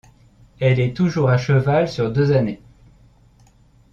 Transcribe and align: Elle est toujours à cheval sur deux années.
Elle 0.59 0.79
est 0.79 0.97
toujours 0.97 1.29
à 1.29 1.37
cheval 1.37 1.87
sur 1.87 2.11
deux 2.11 2.31
années. 2.31 2.59